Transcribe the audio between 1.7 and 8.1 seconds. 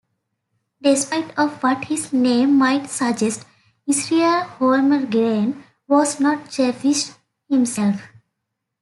his name might suggest, Israel Holmgren was not Jewish himself.